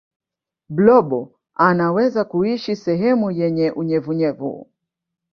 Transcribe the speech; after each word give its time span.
blobo 0.69 1.31
anaweza 1.55 2.23
kuishi 2.25 2.75
sehemu 2.75 3.31
yenye 3.31 3.71
unyevunyevu 3.71 4.69